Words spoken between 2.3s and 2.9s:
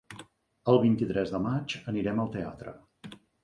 teatre.